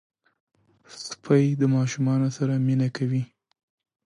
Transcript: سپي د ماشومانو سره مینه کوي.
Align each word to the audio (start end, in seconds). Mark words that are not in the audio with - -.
سپي 1.05 1.45
د 1.61 1.63
ماشومانو 1.75 2.29
سره 2.37 2.53
مینه 2.67 2.87
کوي. 2.97 3.23